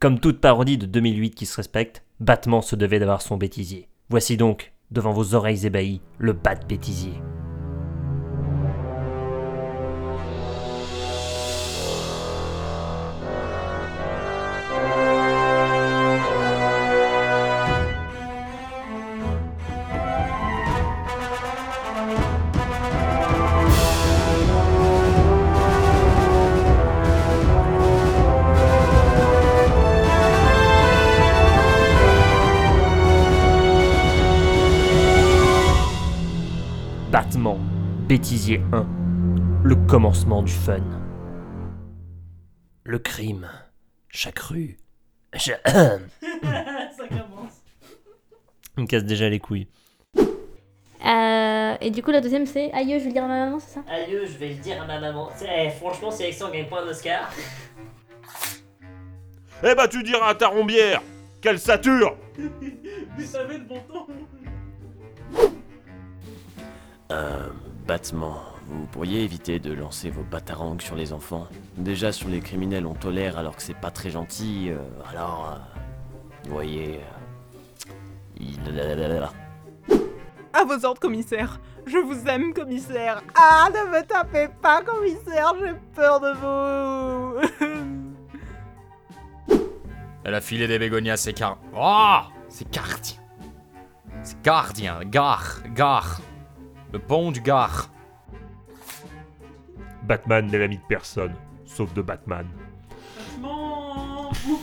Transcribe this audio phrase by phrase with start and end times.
[0.00, 3.86] Comme toute parodie de 2008 qui se respecte, Batman se devait d'avoir son bêtisier.
[4.08, 7.12] Voici donc, devant vos oreilles ébahies, le bat bêtisier.
[38.10, 38.86] Bêtisier 1.
[39.62, 40.80] Le commencement du fun.
[42.82, 43.48] Le crime.
[44.08, 44.78] Chaque rue.
[45.32, 45.52] Je...
[45.64, 47.62] Ça commence.
[48.76, 49.68] Il me casse déjà les couilles.
[50.16, 53.60] Euh, et du coup, la deuxième, c'est Aïe, je vais le dire à ma maman,
[53.60, 53.84] c'est ça?
[53.88, 55.28] Adieu, je vais le dire à ma maman.
[55.48, 57.32] Eh, franchement, si Alexandre gagne pas un Oscar.
[59.62, 61.00] Eh bah tu diras à ta rombière
[61.40, 64.08] Quelle sature Vous savez le bon temps.
[67.12, 67.48] Euh,
[67.90, 68.34] Batman,
[68.68, 72.94] vous pourriez éviter de lancer vos batarangs sur les enfants Déjà sur les criminels on
[72.94, 74.78] tolère alors que c'est pas très gentil, euh,
[75.10, 75.50] alors...
[75.50, 75.58] euh,
[76.44, 77.00] vous voyez...
[77.00, 77.90] euh,
[78.38, 78.60] il...
[80.52, 81.58] À vos ordres, commissaire.
[81.84, 83.24] Je vous aime, commissaire.
[83.34, 85.52] Ah, ne me tapez pas, commissaire.
[85.58, 87.40] J'ai peur de vous.
[90.22, 91.58] Elle a filé des bégonias, c'est car...
[91.76, 93.16] Oh C'est gardien.
[94.22, 96.20] C'est gardien, gare, gare.
[96.92, 97.90] Le pont du gare.
[100.02, 102.46] Batman n'est l'ami de personne, sauf de Batman.
[103.40, 104.58] Batman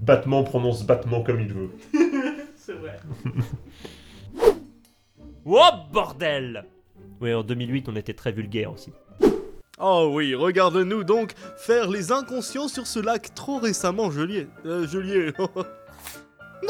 [0.00, 1.70] Batman prononce Batman comme il veut.
[2.56, 2.98] C'est vrai.
[5.48, 6.64] Oh bordel
[7.20, 8.92] Oui, en 2008, on était très vulgaire aussi.
[9.78, 14.48] Oh oui, regarde-nous donc faire les inconscients sur ce lac trop récemment gelé.
[14.64, 15.32] Euh, gelé.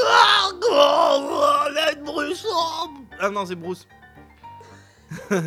[0.01, 2.47] ah, oh, l'aide Bruce.
[3.19, 3.87] Ah non, c'est Bruce.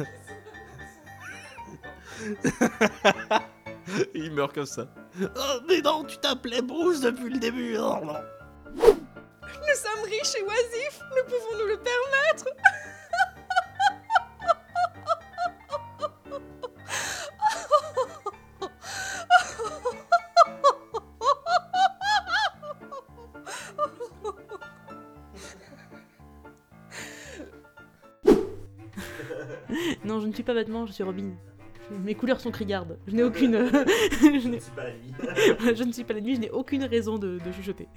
[4.13, 4.88] Il meurt comme ça.
[5.22, 7.75] Oh, mais non, tu t'appelais Bruce depuis le début.
[7.77, 8.22] Oh, non.
[8.75, 11.01] Nous sommes riches et oisifs.
[11.16, 12.45] Nous pouvons nous le permettre.
[30.29, 31.31] ne suis pas Batman, je suis Robin.
[32.03, 32.97] Mes couleurs sont criardes.
[33.07, 33.53] Je n'ai aucune.
[34.22, 34.59] je, n'ai-
[35.75, 37.88] je ne suis pas la nuit, je n'ai aucune raison de, de chuchoter.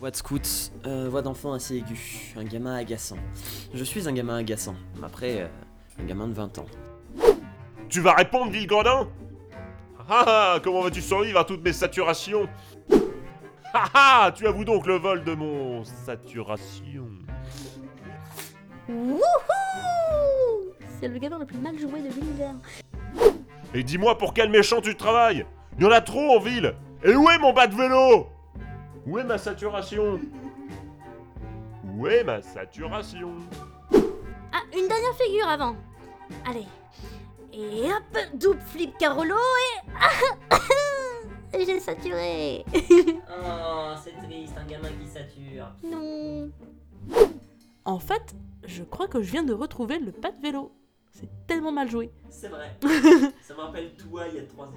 [0.00, 3.18] Voix de scout, euh, voix d'enfant assez aiguë, un gamin agaçant.
[3.74, 5.46] Je suis un gamin agaçant, après, euh,
[6.00, 6.66] un gamin de 20 ans.
[7.88, 9.06] Tu vas répondre, ville Gredin
[10.08, 12.48] Ah ah Comment vas-tu survivre à toutes mes saturations?
[13.74, 17.06] Ah ah Tu avoues donc le vol de mon saturation.
[18.88, 19.20] Wouhou
[21.02, 22.54] C'est le gamin le plus mal joué de l'univers.
[23.74, 25.44] Et dis-moi pour quel méchant tu travailles
[25.76, 28.28] Il y en a trop en ville Et où est mon bas de vélo?
[29.04, 30.20] Où est ma saturation?
[31.96, 33.32] Où est ma saturation?
[33.92, 35.74] Ah, une dernière figure avant.
[36.46, 36.66] Allez.
[37.52, 39.34] Et hop, double flip Carolo
[41.52, 41.64] et...
[41.66, 42.64] J'ai saturé.
[43.28, 45.66] Oh, c'est triste, un gamin qui sature.
[45.82, 46.48] non.
[47.84, 50.70] En fait, je crois que je viens de retrouver le pas de vélo.
[51.12, 52.10] C'est tellement mal joué.
[52.30, 52.76] C'est vrai.
[53.42, 54.72] Ça me rappelle toi il y a 3 ans.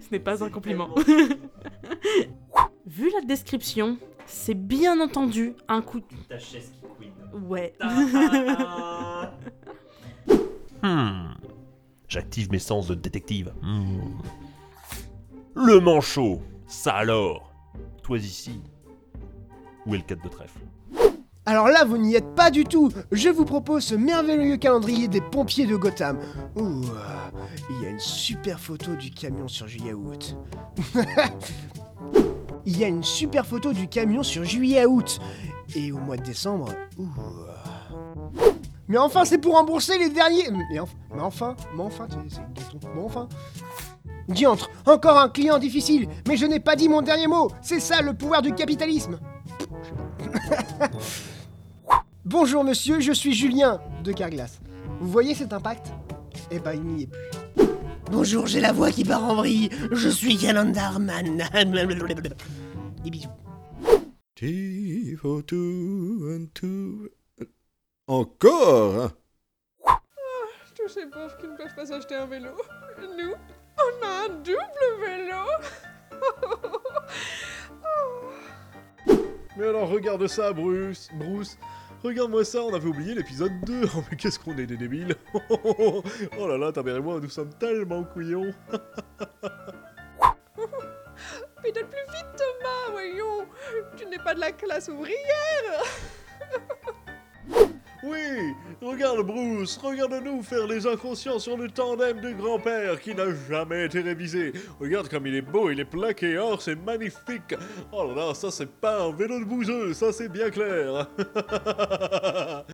[0.00, 0.94] Ce n'est pas un compliment.
[2.86, 6.06] Vu la description, c'est bien entendu un coup de...
[6.28, 7.12] Ta chaise qui couine.
[7.48, 7.74] Ouais.
[10.82, 11.32] Hmm.
[12.08, 13.54] J'active mes sens de détective.
[13.62, 14.18] Hmm.
[15.54, 17.54] Le manchot Ça alors
[18.02, 18.60] Toi ici
[19.86, 20.58] Où est le 4 de trèfle?
[21.46, 22.90] Alors là, vous n'y êtes pas du tout.
[23.12, 26.18] Je vous propose ce merveilleux calendrier des pompiers de Gotham.
[26.56, 26.82] Ouh,
[27.70, 30.36] il y a une super photo du camion sur juillet août.
[32.66, 35.18] il y a une super photo du camion sur juillet août.
[35.76, 36.68] Et au mois de décembre,
[36.98, 37.08] ouh.
[38.88, 40.50] Mais enfin, c'est pour rembourser les derniers.
[40.50, 42.40] Mais, enf- mais enfin, mais enfin, c'est.
[42.94, 43.28] Mais enfin.
[44.28, 47.50] Diantre, encore un client difficile, mais je n'ai pas dit mon dernier mot.
[47.60, 49.18] C'est ça le pouvoir du capitalisme.
[52.34, 54.60] Bonjour monsieur, je suis Julien de Carglass.
[54.98, 55.92] Vous voyez cet impact?
[56.50, 57.20] Eh ben, il n'y est plus.
[58.10, 59.68] Bonjour, j'ai la voix qui part en vrille.
[59.92, 61.44] Je suis Yalandarman.
[63.04, 63.28] Des bisous.
[64.34, 67.08] Tifo two and two.
[68.08, 69.12] Encore hein?
[70.66, 72.50] Je tous ces pauvres qui ne peuvent pas acheter un vélo.
[73.16, 73.34] Nous,
[73.78, 75.38] on a un double vélo.
[79.56, 81.08] Mais alors regarde ça, Bruce.
[81.16, 81.56] Bruce.
[82.04, 83.86] Regarde-moi ça, on avait oublié l'épisode 2.
[83.96, 85.16] Oh mais qu'est-ce qu'on est des débiles?
[85.50, 86.02] oh
[86.46, 88.52] là là, ta mère et moi, nous sommes tellement couillons.
[91.62, 93.46] Pédale plus vite, Thomas, voyons.
[93.96, 95.82] Tu n'es pas de la classe ouvrière.
[98.06, 103.86] Oui, regarde Bruce, regarde-nous faire les inconscients sur le tandem de grand-père qui n'a jamais
[103.86, 104.52] été révisé.
[104.78, 107.54] Regarde comme il est beau, il est plaqué or, c'est magnifique.
[107.92, 111.08] Oh là là, ça c'est pas un vélo de bouseux, ça c'est bien clair.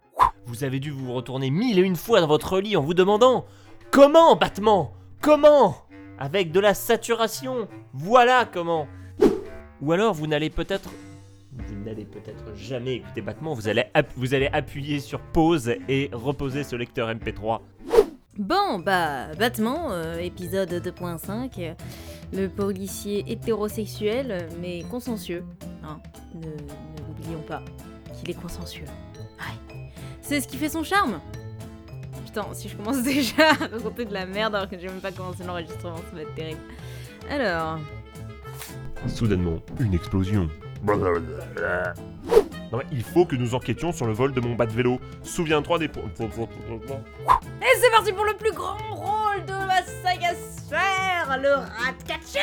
[0.47, 3.45] Vous avez dû vous retourner mille et une fois dans votre lit en vous demandant
[3.93, 4.89] Comment, Batman?
[5.21, 5.77] Comment?
[6.19, 8.89] Avec de la saturation Voilà comment
[9.81, 10.91] Ou alors vous n'allez peut-être.
[11.91, 13.83] Vous n'allez peut-être jamais écouter Batman, vous allez,
[14.15, 17.63] vous allez appuyer sur pause et reposer ce lecteur MP3.
[18.39, 21.51] Bon, bah, Batman, euh, épisode 2.5.
[21.59, 21.75] euh,
[22.33, 25.43] Le policier hétérosexuel, euh, mais consensueux.
[25.83, 25.99] Hein,
[26.37, 27.61] ne ne l'oublions pas
[28.15, 28.87] qu'il est consensueux.
[29.41, 29.77] Ouais.
[30.23, 31.19] C'est ce qui fait son charme.
[32.25, 35.11] Putain, si je commence déjà à raconter de la merde alors que j'ai même pas
[35.11, 36.61] commencé l'enregistrement, ça va être terrible.
[37.29, 37.81] Alors,
[39.09, 40.49] Soudainement, une explosion.
[42.73, 45.01] Non, mais il faut que nous enquêtions sur le vol de mon bas de vélo.
[45.23, 45.87] Souviens-toi des.
[45.87, 45.91] Et
[47.81, 52.41] c'est parti pour le plus grand rôle de la saga sphère, le Ratcatcher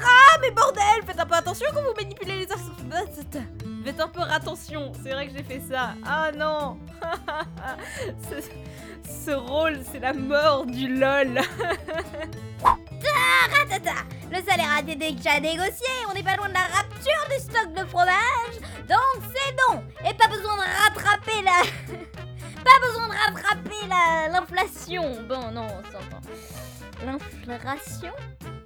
[0.00, 2.46] Ah, mais bordel, faites un peu attention quand vous manipulez les.
[3.84, 5.94] Faites un peu attention, c'est vrai que j'ai fait ça.
[6.04, 6.78] Ah non
[9.04, 11.40] ce rôle, c'est la mort du LOL
[13.70, 17.72] Le salaire a été déjà négocié, on n'est pas loin de la rapture du stock
[17.74, 19.82] de fromage, donc c'est bon.
[20.08, 21.62] Et pas besoin de rattraper la...
[22.64, 24.28] pas besoin de rattraper la...
[24.28, 25.22] l'inflation.
[25.28, 26.20] Bon, non, on s'entend.
[27.46, 28.12] L'inflation?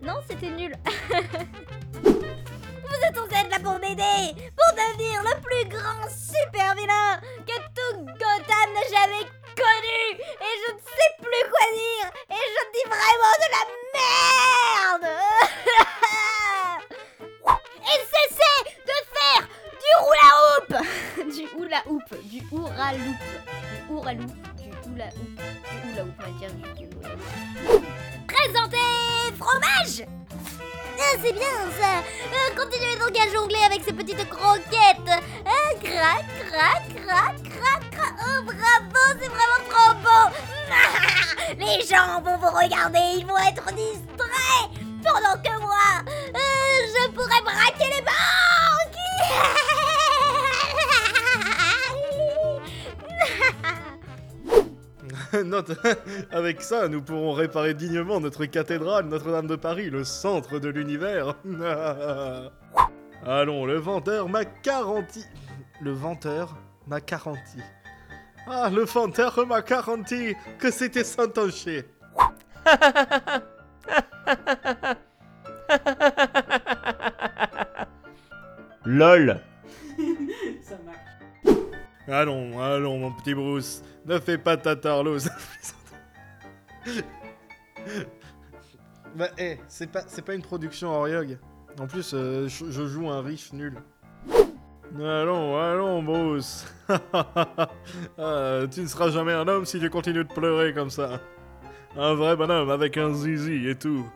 [0.02, 0.74] Non, c'était nul.
[2.02, 7.56] Vous êtes censé être là pour m'aider Pour devenir le plus grand super vilain que
[7.74, 9.26] tout Gotham n'a jamais
[9.56, 13.62] connu Et je ne sais plus quoi dire Et je dis vraiment de la
[13.96, 15.08] merde.
[17.92, 19.44] Et cessez de faire
[19.82, 20.70] du hula hoop.
[21.36, 23.22] Du hula hoop, du hura loop,
[23.70, 27.10] du hura loop, du hula hoop, du hula hoop, juste du hula
[27.70, 27.84] hoop.
[28.26, 28.90] Présentez
[29.38, 29.98] fromage.
[30.98, 31.92] Ah, c'est bien ça.
[31.98, 35.12] Euh, Continuez donc à jongler avec ces petites croquettes.
[35.44, 37.41] Crac, crac, crac, crac
[38.24, 40.24] Oh bravo, c'est vraiment trop beau
[41.58, 44.70] Les gens vont vous regarder, ils vont être distraits
[45.02, 46.38] Pendant que moi, euh,
[46.94, 48.12] je pourrais braquer les banques
[55.44, 55.72] Note,
[56.30, 61.34] avec ça, nous pourrons réparer dignement notre cathédrale Notre-Dame de Paris, le centre de l'univers.
[63.26, 65.24] Allons, le venteur m'a garanti.
[65.80, 67.58] Le venteur m'a garanti.
[68.46, 71.84] Ah, le venteur m'a garanti que c'était sans tancher.
[78.84, 79.40] LOL
[80.62, 80.98] Ça marche.
[82.08, 85.28] Allons, allons, mon petit Bruce, ne fais pas ta tarlouse.
[89.14, 91.38] bah, eh, c'est pas, c'est pas une production Oriog.
[91.78, 93.80] En plus, euh, je, je joue un riche nul.
[94.94, 96.66] Allons, allons, Bruce.
[98.18, 101.20] Ah, tu ne seras jamais un homme si tu continues de pleurer comme ça.
[101.96, 104.06] Un vrai bonhomme avec un zizi et tout.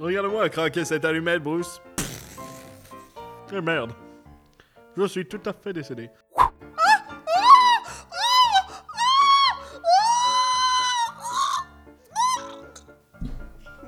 [0.00, 1.82] Regarde-moi craquer cette allumette, Bruce.
[3.52, 3.92] Eh merde.
[4.96, 6.10] Je suis tout à fait décédé.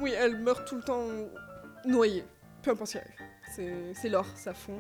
[0.01, 1.07] Oui, elle meurt tout le temps
[1.87, 2.25] noyée.
[2.63, 2.99] Peu importe
[3.55, 4.79] c'est l'or, ça fond.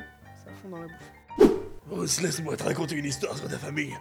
[2.07, 3.95] Ça laisse-moi te raconter une histoire sur ta famille.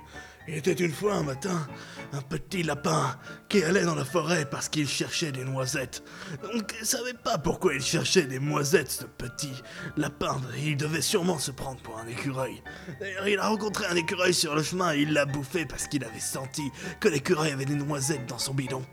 [0.48, 1.68] Il était une fois un matin
[2.12, 3.18] un petit lapin
[3.50, 6.04] qui allait dans la forêt parce qu'il cherchait des noisettes.
[6.42, 9.54] Donc il savait pas pourquoi il cherchait des noisettes, ce petit
[9.98, 10.42] lapin.
[10.58, 12.62] Il devait sûrement se prendre pour un écureuil.
[13.00, 16.04] D'ailleurs, il a rencontré un écureuil sur le chemin et il l'a bouffé parce qu'il
[16.04, 16.64] avait senti
[17.00, 18.84] que l'écureuil avait des noisettes dans son bidon.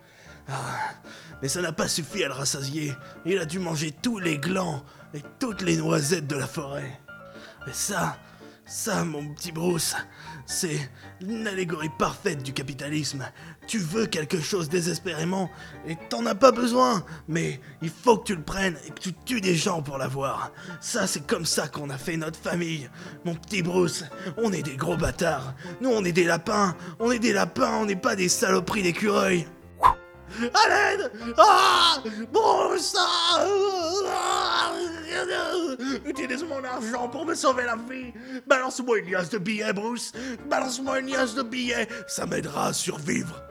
[0.49, 0.79] Ah,
[1.43, 2.93] mais ça n'a pas suffi à le rassasier.
[3.25, 7.01] Il a dû manger tous les glands et toutes les noisettes de la forêt.
[7.67, 8.17] Mais ça,
[8.65, 9.95] ça, mon petit Bruce,
[10.47, 10.91] c'est
[11.21, 13.25] une allégorie parfaite du capitalisme.
[13.67, 15.51] Tu veux quelque chose désespérément
[15.87, 19.13] et t'en as pas besoin, mais il faut que tu le prennes et que tu
[19.13, 20.53] tues des gens pour l'avoir.
[20.81, 22.89] Ça, c'est comme ça qu'on a fait notre famille.
[23.25, 24.05] Mon petit Bruce,
[24.37, 25.55] on est des gros bâtards.
[25.81, 26.77] Nous, on est des lapins.
[26.99, 29.47] On est des lapins, on n'est pas des saloperies d'écureuils.
[30.55, 31.97] À l'aide Ah
[32.33, 33.45] Bruce Ah
[36.07, 38.13] Utilise mon argent pour me sauver la vie
[38.47, 40.13] Balance-moi une liasse de billets, Bruce
[40.49, 43.43] Balance-moi une liasse de billets Ça m'aidera à survivre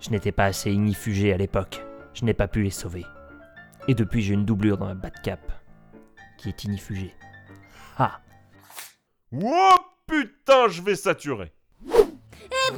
[0.00, 1.80] Je n'étais pas assez ignifugé à l'époque.
[2.14, 3.04] Je n'ai pas pu les sauver.
[3.88, 5.40] Et depuis, j'ai une doublure dans ma Batcap
[6.38, 7.14] qui est ignifugée.
[7.98, 8.20] Ah
[9.32, 9.74] Oh
[10.06, 11.52] putain, je vais saturer.
[11.86, 12.72] Eh,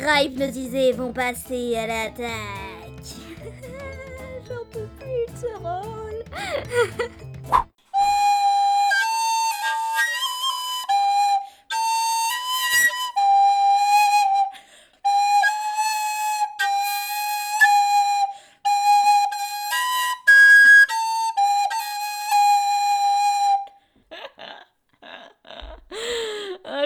[0.00, 2.24] Les rats hypnotisés vont passer à l'attaque.
[4.48, 6.24] J'en peux plus de ce rôle.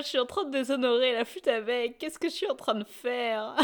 [0.05, 1.99] je suis en train de déshonorer la flûte avec.
[1.99, 3.57] Qu'est-ce que je suis en train de faire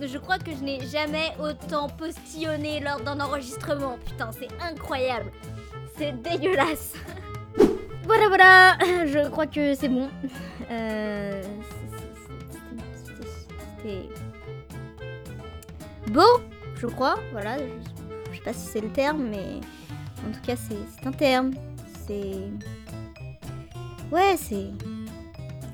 [0.00, 3.98] Je crois que je n'ai jamais autant postillonné lors d'un enregistrement.
[4.04, 5.30] Putain, c'est incroyable.
[5.96, 6.94] C'est dégueulasse.
[8.04, 8.78] Voilà, voilà.
[9.06, 10.10] Je crois que c'est bon.
[10.70, 11.42] Euh,
[13.76, 14.08] C'était
[16.08, 16.40] beau,
[16.76, 17.16] je crois.
[17.32, 17.56] Voilà.
[17.58, 19.60] Je, sais pas si c'est le terme, mais
[20.28, 21.52] en tout cas, c'est un terme.
[22.06, 22.50] C'est.
[24.10, 24.70] Ouais, c'est.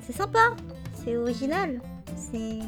[0.05, 0.39] C'est sympa.
[0.93, 1.81] C'est original.
[2.15, 2.59] C'est.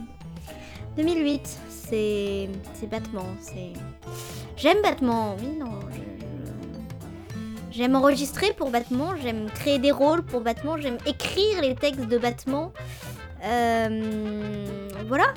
[0.97, 2.49] 2008, c'est.
[2.73, 3.73] C'est Batman, c'est.
[4.57, 5.79] J'aime Batman, oui, non.
[7.71, 12.17] J'aime enregistrer pour Batman, j'aime créer des rôles pour Batman, j'aime écrire les textes de
[12.17, 12.69] Batman.
[13.43, 14.65] Euh,
[15.09, 15.33] Voilà,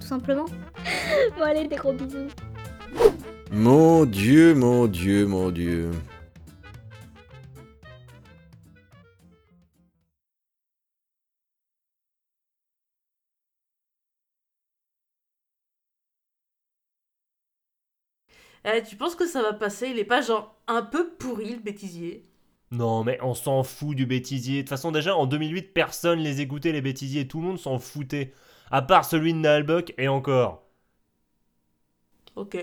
[0.00, 0.46] tout simplement.
[1.36, 2.28] bon, allez, des gros bisous.
[3.50, 5.90] Mon Dieu, mon Dieu, mon Dieu.
[18.64, 19.88] Eh, tu penses que ça va passer?
[19.90, 22.22] Il est pas genre un peu pourri le bêtisier?
[22.72, 24.56] Non, mais on s'en fout du bêtisier.
[24.58, 27.28] De toute façon, déjà, en 2008, personne les écoutait, les bêtisiers.
[27.28, 28.32] Tout le monde s'en foutait.
[28.70, 30.66] À part celui de Nalbuck, et encore.
[32.34, 32.54] Ok.